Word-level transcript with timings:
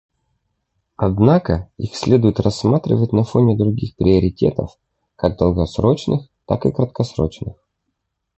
Однако 0.95 1.69
их 1.77 1.95
следует 1.95 2.39
рассматривать 2.39 3.13
на 3.13 3.23
фоне 3.23 3.55
других 3.55 3.95
приоритетов, 3.97 4.79
как 5.15 5.37
долгосрочных, 5.37 6.27
так 6.47 6.65
и 6.65 6.71
краткосрочных. 6.71 7.53